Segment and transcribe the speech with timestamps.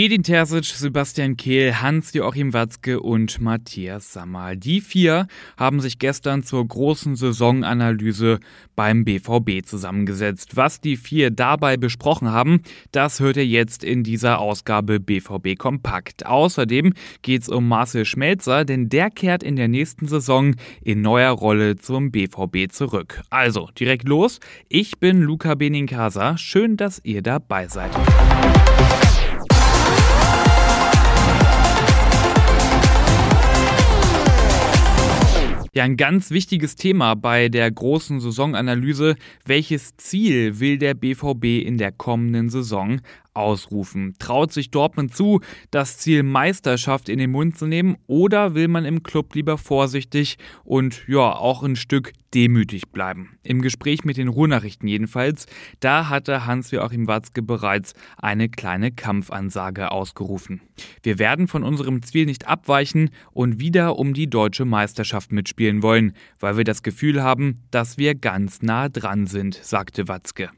[0.00, 4.54] Edin Terzic, Sebastian Kehl, Hans-Joachim Watzke und Matthias Sammer.
[4.54, 8.38] Die vier haben sich gestern zur großen Saisonanalyse
[8.76, 10.54] beim BVB zusammengesetzt.
[10.54, 16.24] Was die vier dabei besprochen haben, das hört ihr jetzt in dieser Ausgabe BVB Kompakt.
[16.26, 16.92] Außerdem
[17.22, 21.74] geht es um Marcel Schmelzer, denn der kehrt in der nächsten Saison in neuer Rolle
[21.74, 23.20] zum BVB zurück.
[23.30, 24.38] Also, direkt los.
[24.68, 26.36] Ich bin Luca Benincasa.
[26.38, 27.90] Schön, dass ihr dabei seid.
[35.74, 39.16] Ja, ein ganz wichtiges Thema bei der großen Saisonanalyse.
[39.44, 43.00] Welches Ziel will der BVB in der kommenden Saison
[43.38, 44.14] ausrufen?
[44.18, 48.84] Traut sich Dortmund zu, das Ziel Meisterschaft in den Mund zu nehmen oder will man
[48.84, 53.38] im Club lieber vorsichtig und ja auch ein Stück demütig bleiben?
[53.42, 55.46] Im Gespräch mit den Ruhrnachrichten jedenfalls,
[55.80, 60.60] da hatte Hans-Joachim Watzke bereits eine kleine Kampfansage ausgerufen.
[61.02, 66.12] Wir werden von unserem Ziel nicht abweichen und wieder um die deutsche Meisterschaft mitspielen wollen,
[66.38, 70.50] weil wir das Gefühl haben, dass wir ganz nah dran sind, sagte Watzke.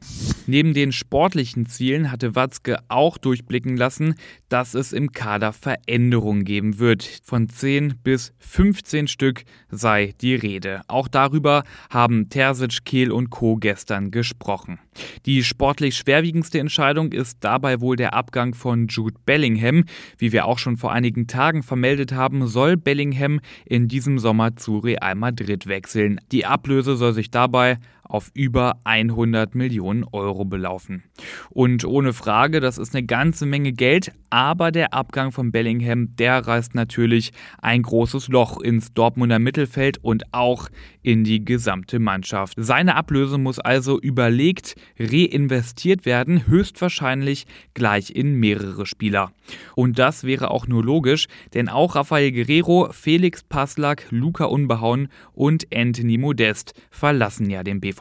[0.47, 4.15] Neben den sportlichen Zielen hatte Watzke auch durchblicken lassen,
[4.49, 7.03] dass es im Kader Veränderungen geben wird.
[7.23, 10.81] Von 10 bis 15 Stück sei die Rede.
[10.87, 13.55] Auch darüber haben Terzic, Kehl und Co.
[13.55, 14.79] gestern gesprochen.
[15.25, 19.85] Die sportlich schwerwiegendste Entscheidung ist dabei wohl der Abgang von Jude Bellingham.
[20.17, 24.79] Wie wir auch schon vor einigen Tagen vermeldet haben, soll Bellingham in diesem Sommer zu
[24.79, 26.19] Real Madrid wechseln.
[26.31, 27.77] Die Ablöse soll sich dabei
[28.11, 31.03] auf über 100 Millionen Euro belaufen.
[31.49, 36.45] Und ohne Frage, das ist eine ganze Menge Geld, aber der Abgang von Bellingham, der
[36.45, 37.31] reißt natürlich
[37.61, 40.69] ein großes Loch ins Dortmunder Mittelfeld und auch
[41.01, 42.55] in die gesamte Mannschaft.
[42.57, 49.31] Seine Ablöse muss also überlegt reinvestiert werden, höchstwahrscheinlich gleich in mehrere Spieler.
[49.75, 55.67] Und das wäre auch nur logisch, denn auch Rafael Guerrero, Felix Passlack, Luca Unbehauen und
[55.73, 58.00] Anthony Modest verlassen ja den BVB.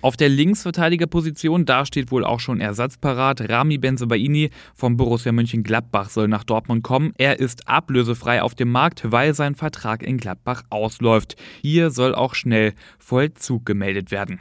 [0.00, 3.48] Auf der Linksverteidigerposition, da steht wohl auch schon ersatzparat.
[3.48, 7.12] Rami Benzebaini vom Borussia Mönchengladbach soll nach Dortmund kommen.
[7.18, 11.36] Er ist ablösefrei auf dem Markt, weil sein Vertrag in Gladbach ausläuft.
[11.62, 14.40] Hier soll auch schnell Vollzug gemeldet werden.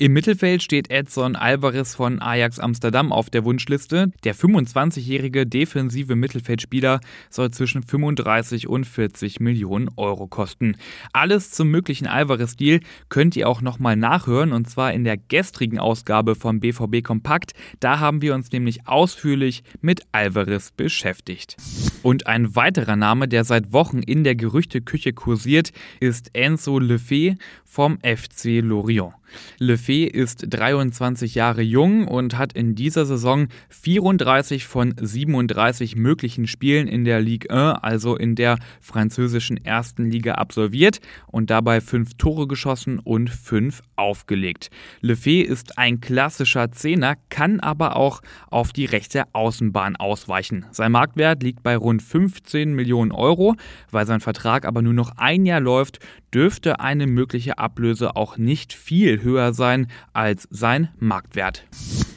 [0.00, 4.10] Im Mittelfeld steht Edson Alvarez von Ajax Amsterdam auf der Wunschliste.
[4.24, 6.98] Der 25-jährige defensive Mittelfeldspieler
[7.30, 10.76] soll zwischen 35 und 40 Millionen Euro kosten.
[11.12, 16.34] Alles zum möglichen Alvarez-Deal könnt ihr auch nochmal nachhören und zwar in der gestrigen Ausgabe
[16.34, 17.52] von BVB Kompakt.
[17.78, 21.56] Da haben wir uns nämlich ausführlich mit Alvarez beschäftigt.
[22.02, 27.98] Und ein weiterer Name, der seit Wochen in der Gerüchteküche kursiert, ist Enzo Lefebvre vom
[28.00, 29.14] FC Lorient.
[29.58, 36.88] Lefebvre ist 23 Jahre jung und hat in dieser Saison 34 von 37 möglichen Spielen
[36.88, 42.46] in der Ligue 1, also in der französischen ersten Liga, absolviert und dabei fünf Tore
[42.46, 44.70] geschossen und fünf aufgelegt.
[45.00, 50.66] Lefebvre ist ein klassischer Zehner, kann aber auch auf die rechte Außenbahn ausweichen.
[50.70, 53.54] Sein Marktwert liegt bei rund 15 Millionen Euro.
[53.90, 55.98] Weil sein Vertrag aber nur noch ein Jahr läuft,
[56.32, 61.64] dürfte eine mögliche Ablöse auch nicht viel höher sein als sein Marktwert.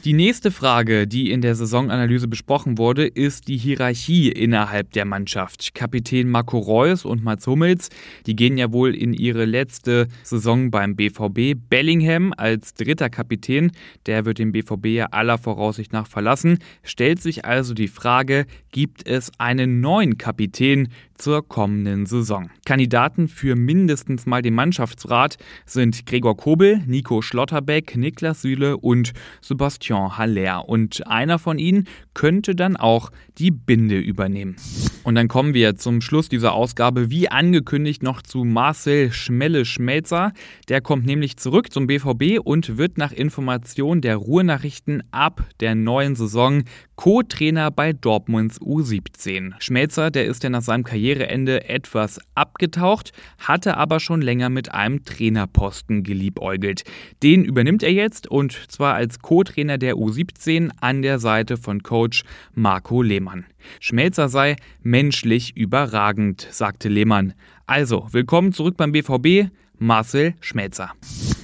[0.04, 5.74] Die nächste Frage, die in der Saisonanalyse besprochen wurde, ist die Hierarchie innerhalb der Mannschaft.
[5.74, 7.88] Kapitän Marco Reus und Mats Hummels,
[8.24, 11.58] die gehen ja wohl in ihre letzte Saison beim BVB.
[11.68, 13.72] Bellingham als dritter Kapitän,
[14.06, 16.58] der wird den BVB ja aller Voraussicht nach verlassen.
[16.84, 22.50] Stellt sich also die Frage, gibt es einen neuen Kapitän zur kommenden Saison?
[22.64, 25.36] Kandidaten für mindestens mal den Mannschaftsrat
[25.66, 29.12] sind Gregor Kobel, Nico Schlotterbeck, Niklas Süle und
[29.42, 30.68] Sebastian Haller.
[30.68, 34.56] Und einer von ihnen könnte dann auch die Binde übernehmen.
[35.04, 40.32] Und dann kommen wir zum Schluss dieser Ausgabe, wie angekündigt, noch zu Marcel Schmelle-Schmelzer.
[40.68, 46.14] Der kommt nämlich zurück zum BVB und wird nach Information der Ruhrnachrichten ab der neuen
[46.14, 46.64] Saison
[46.98, 49.52] Co-Trainer bei Dortmunds U17.
[49.60, 55.04] Schmelzer, der ist ja nach seinem Karriereende etwas abgetaucht, hatte aber schon länger mit einem
[55.04, 56.82] Trainerposten geliebäugelt.
[57.22, 62.24] Den übernimmt er jetzt und zwar als Co-Trainer der U17 an der Seite von Coach
[62.54, 63.46] Marco Lehmann.
[63.78, 67.32] Schmelzer sei menschlich überragend, sagte Lehmann.
[67.68, 69.52] Also, willkommen zurück beim BVB.
[69.78, 70.94] Marcel Schmelzer.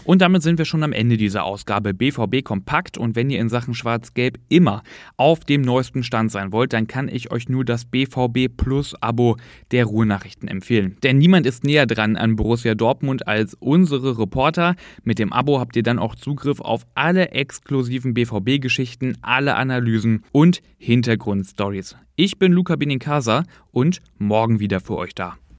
[0.04, 2.98] Und damit sind wir schon am Ende dieser Ausgabe BVB Kompakt.
[2.98, 4.82] Und wenn ihr in Sachen Schwarz-Gelb immer
[5.16, 9.36] auf dem neuesten Stand sein wollt, dann kann ich euch nur das BVB Plus Abo
[9.70, 10.96] der Ruhrnachrichten empfehlen.
[11.02, 14.76] Denn niemand ist näher dran an Borussia Dortmund als unsere Reporter.
[15.04, 20.60] Mit dem Abo habt ihr dann auch Zugriff auf alle exklusiven BVB-Geschichten, alle Analysen und
[20.76, 21.96] Hintergrundstories.
[22.16, 25.36] Ich bin Luca Benincasa und morgen wieder für euch da.